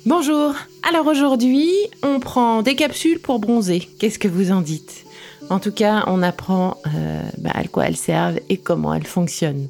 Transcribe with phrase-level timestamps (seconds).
[0.05, 0.53] Bonjour,
[0.89, 1.71] alors aujourd'hui
[2.03, 3.88] on prend des capsules pour bronzer.
[3.99, 5.05] Qu'est-ce que vous en dites?
[5.50, 9.67] En tout cas, on apprend euh, bah, à quoi elles servent et comment elles fonctionnent.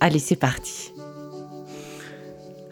[0.00, 0.92] Allez, c'est parti.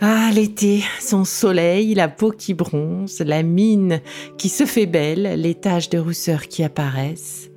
[0.00, 4.00] Ah, l'été, son soleil, la peau qui bronze, la mine
[4.36, 7.50] qui se fait belle, les taches de rousseur qui apparaissent.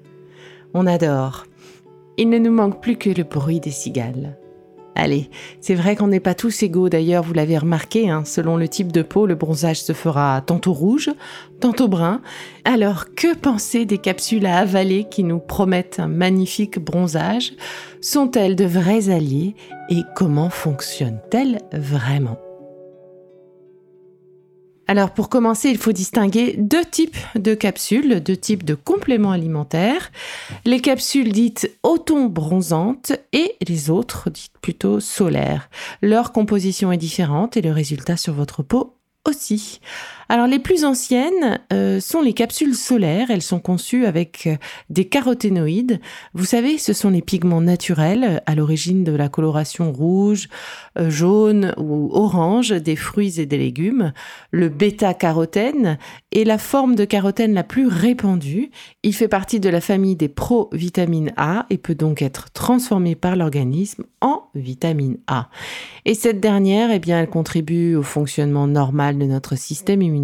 [0.74, 1.46] On adore.
[2.18, 4.38] Il ne nous manque plus que le bruit des cigales.
[5.00, 5.30] Allez,
[5.62, 8.92] c'est vrai qu'on n'est pas tous égaux d'ailleurs, vous l'avez remarqué, hein, selon le type
[8.92, 11.12] de peau, le bronzage se fera tantôt rouge,
[11.60, 12.20] tantôt brun.
[12.66, 17.54] Alors, que penser des capsules à avaler qui nous promettent un magnifique bronzage?
[18.02, 19.56] Sont-elles de vrais alliés
[19.90, 22.40] et comment fonctionnent-elles vraiment?
[24.87, 30.11] Alors pour commencer, il faut distinguer deux types de capsules, deux types de compléments alimentaires.
[30.65, 35.70] Les capsules dites auto-bronzantes et les autres dites plutôt solaires.
[36.02, 39.81] Leur composition est différente et le résultat sur votre peau aussi.
[40.30, 43.32] Alors les plus anciennes euh, sont les capsules solaires.
[43.32, 44.55] Elles sont conçues avec euh,
[44.89, 45.99] des caroténoïdes.
[46.33, 50.49] Vous savez, ce sont les pigments naturels à l'origine de la coloration rouge,
[50.99, 54.11] euh, jaune ou orange des fruits et des légumes.
[54.52, 55.98] Le bêta-carotène
[56.32, 58.71] est la forme de carotène la plus répandue.
[59.04, 63.36] Il fait partie de la famille des provitamines A et peut donc être transformé par
[63.36, 65.49] l'organisme en vitamine A.
[66.05, 70.17] Et cette dernière, eh bien, elle contribue au fonctionnement normal de notre système immunitaire,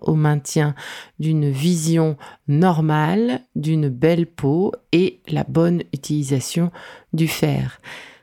[0.00, 0.74] au maintien
[1.18, 2.16] d'une vision
[2.48, 6.70] normale, d'une belle peau et la bonne utilisation
[7.12, 7.80] du fer.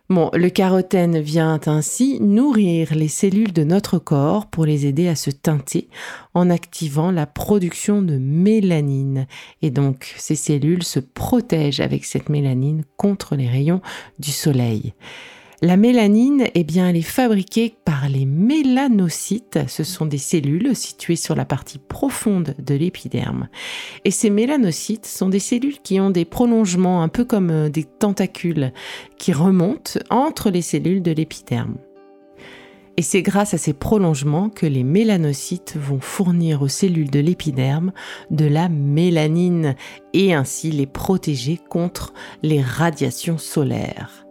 [0.09, 5.17] Bon, le carotène vient ainsi nourrir les cellules de notre corps pour les aider à
[5.17, 5.89] se teinter
[6.33, 9.27] en activant la production de mélanine.
[9.61, 13.81] Et donc, ces cellules se protègent avec cette mélanine contre les rayons
[14.17, 14.93] du soleil.
[15.63, 19.57] La mélanine, eh bien, elle est fabriquée par les mélanocytes.
[19.67, 23.47] Ce sont des cellules situées sur la partie profonde de l'épiderme.
[24.05, 27.85] Et ces mélanocytes sont des cellules qui ont des prolongements un peu comme euh, des
[27.85, 28.71] tentacules
[29.17, 31.77] qui remontent entre les cellules de l'épiderme.
[32.95, 37.93] Et c'est grâce à ces prolongements que les mélanocytes vont fournir aux cellules de l'épiderme
[38.29, 39.75] de la mélanine
[40.13, 42.13] et ainsi les protéger contre
[42.43, 44.27] les radiations solaires.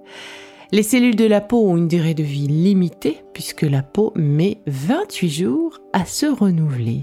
[0.73, 4.59] Les cellules de la peau ont une durée de vie limitée puisque la peau met
[4.67, 7.03] 28 jours à se renouveler.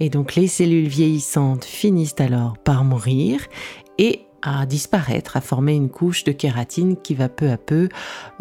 [0.00, 3.40] Et donc les cellules vieillissantes finissent alors par mourir
[3.96, 7.88] et à disparaître, à former une couche de kératine qui va peu à peu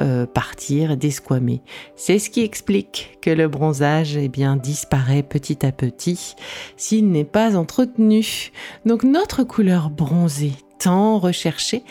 [0.02, 1.62] euh, partir, desquamer.
[1.96, 6.36] C'est ce qui explique que le bronzage eh bien, disparaît petit à petit
[6.76, 8.52] s'il n'est pas entretenu.
[8.86, 11.84] Donc notre couleur bronzée tant recherché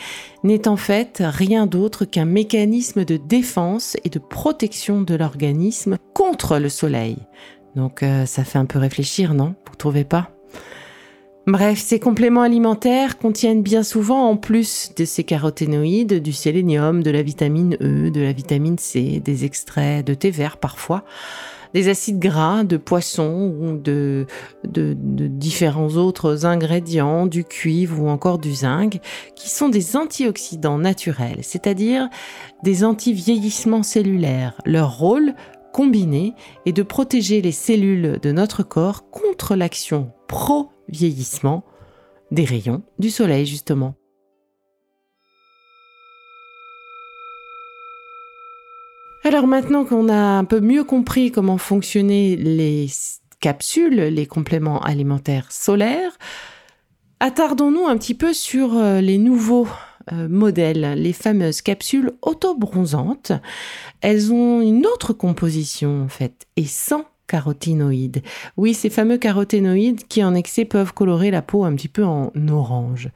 [0.43, 6.58] n'est en fait rien d'autre qu'un mécanisme de défense et de protection de l'organisme contre
[6.58, 7.17] le soleil.
[7.76, 9.55] Donc euh, ça fait un peu réfléchir, non?
[9.69, 10.31] Vous trouvez pas?
[11.46, 17.11] Bref, ces compléments alimentaires contiennent bien souvent, en plus de ces caroténoïdes, du sélénium, de
[17.11, 21.05] la vitamine E, de la vitamine C, des extraits de thé vert parfois,
[21.75, 24.26] des acides gras de poisson ou de,
[24.65, 29.00] différents autres ingrédients, du cuivre ou encore du zinc,
[29.35, 32.09] qui sont des antioxydants naturels, c'est-à-dire
[32.62, 34.61] des anti-vieillissements cellulaires.
[34.65, 35.35] Leur rôle
[35.73, 36.35] combiné
[36.67, 41.65] est de protéger les cellules de notre corps contre l'action pro-vieillissement
[42.31, 43.98] des rayons du soleil justement.
[49.25, 52.88] Alors maintenant qu'on a un peu mieux compris comment fonctionnaient les
[53.41, 56.17] capsules, les compléments alimentaires solaires,
[57.20, 59.69] attardons-nous un petit peu sur euh, les nouveaux
[60.12, 63.32] euh, modèles, les fameuses capsules auto-bronzantes.
[64.00, 68.23] Elles ont une autre composition en fait et sans caroténoïdes.
[68.57, 72.33] Oui, ces fameux caroténoïdes qui en excès peuvent colorer la peau un petit peu en
[72.51, 73.11] orange.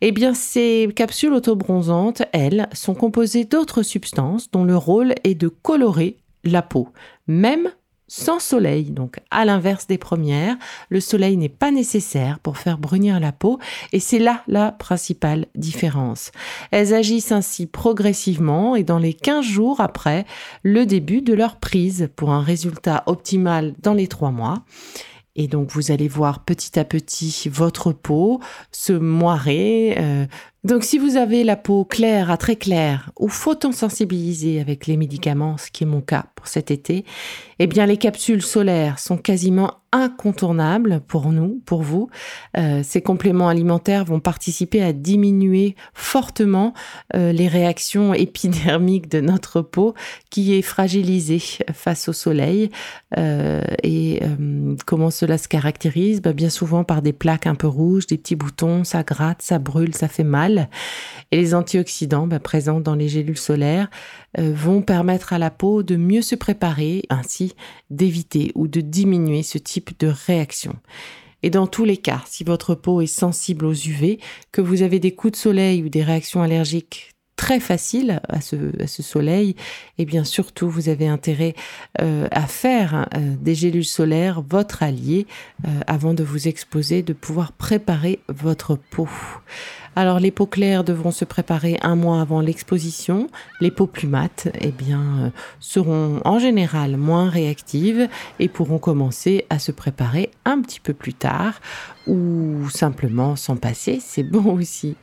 [0.00, 5.48] Eh bien, ces capsules autobronzantes, elles, sont composées d'autres substances dont le rôle est de
[5.48, 6.88] colorer la peau,
[7.26, 7.70] même
[8.08, 8.90] sans soleil.
[8.90, 10.56] Donc, à l'inverse des premières,
[10.88, 13.58] le soleil n'est pas nécessaire pour faire brunir la peau
[13.92, 16.32] et c'est là la principale différence.
[16.70, 20.24] Elles agissent ainsi progressivement et dans les 15 jours après
[20.62, 24.64] le début de leur prise pour un résultat optimal dans les 3 mois.
[25.36, 28.40] Et donc, vous allez voir petit à petit votre peau
[28.72, 30.26] se moirer, euh,
[30.68, 35.56] donc si vous avez la peau claire à très claire ou photosensibilisée avec les médicaments,
[35.56, 37.06] ce qui est mon cas pour cet été,
[37.58, 42.10] eh bien les capsules solaires sont quasiment incontournables pour nous, pour vous.
[42.56, 46.74] Euh, ces compléments alimentaires vont participer à diminuer fortement
[47.16, 49.94] euh, les réactions épidermiques de notre peau
[50.30, 51.42] qui est fragilisée
[51.72, 52.70] face au soleil.
[53.16, 54.20] Euh, et
[54.86, 56.20] comment cela se caractérise?
[56.20, 59.58] Ben, Bien souvent par des plaques un peu rouges, des petits boutons, ça gratte, ça
[59.58, 60.57] brûle, ça fait mal.
[61.30, 63.90] Et les antioxydants bah, présents dans les gélules solaires
[64.38, 67.54] euh, vont permettre à la peau de mieux se préparer, ainsi
[67.90, 70.76] d'éviter ou de diminuer ce type de réaction.
[71.42, 74.18] Et dans tous les cas, si votre peau est sensible aux UV,
[74.50, 78.56] que vous avez des coups de soleil ou des réactions allergiques très faciles à ce,
[79.02, 79.54] soleil, et
[80.02, 81.54] eh bien surtout vous avez intérêt
[82.02, 85.26] euh, à faire euh, des gélules solaires votre allié
[85.86, 89.08] avant de vous exposer, de pouvoir préparer votre peau.
[89.98, 93.26] Alors les peaux claires devront se préparer un mois avant l'exposition.
[93.60, 98.08] Les peaux plus mates, eh bien, euh, seront en général moins réactives
[98.38, 101.60] et pourront commencer à se préparer un petit peu plus tard
[102.06, 104.94] ou simplement s'en passer, c'est bon aussi.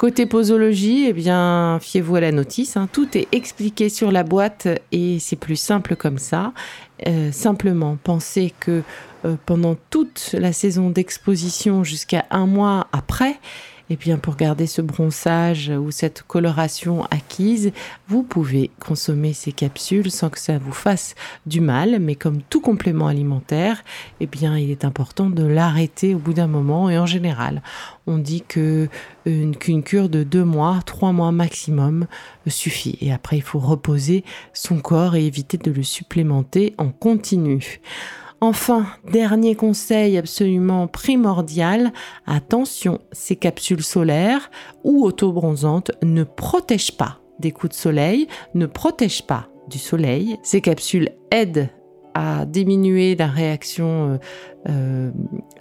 [0.00, 2.78] Côté posologie, eh bien, fiez-vous à la notice.
[2.78, 2.88] Hein.
[2.90, 6.54] Tout est expliqué sur la boîte et c'est plus simple comme ça.
[7.06, 8.82] Euh, simplement, pensez que
[9.26, 13.38] euh, pendant toute la saison d'exposition jusqu'à un mois après,
[13.92, 17.72] et bien, pour garder ce bronzage ou cette coloration acquise,
[18.06, 21.98] vous pouvez consommer ces capsules sans que ça vous fasse du mal.
[21.98, 23.82] Mais comme tout complément alimentaire,
[24.20, 26.88] eh bien, il est important de l'arrêter au bout d'un moment.
[26.88, 27.62] Et en général,
[28.06, 28.88] on dit que
[29.24, 32.06] qu'une cure de deux mois, trois mois maximum
[32.46, 32.96] suffit.
[33.00, 37.80] Et après, il faut reposer son corps et éviter de le supplémenter en continu.
[38.42, 41.92] Enfin, dernier conseil absolument primordial,
[42.26, 44.50] attention, ces capsules solaires
[44.82, 50.38] ou autobronzantes ne protègent pas des coups de soleil, ne protègent pas du soleil.
[50.42, 51.68] Ces capsules aident
[52.14, 54.18] à diminuer la réaction euh,
[54.68, 55.10] euh,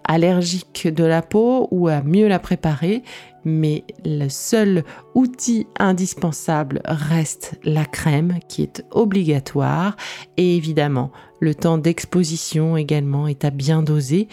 [0.03, 3.03] allergique de la peau ou à mieux la préparer,
[3.45, 4.83] mais le seul
[5.15, 9.95] outil indispensable reste la crème qui est obligatoire
[10.37, 14.27] et évidemment le temps d'exposition également est à bien doser.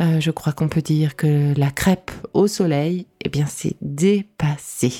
[0.00, 4.92] Euh, je crois qu'on peut dire que la crêpe au soleil, eh bien c'est dépassé.